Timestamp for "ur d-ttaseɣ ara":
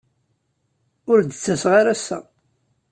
1.11-1.91